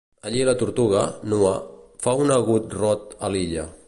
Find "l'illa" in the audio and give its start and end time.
3.35-3.71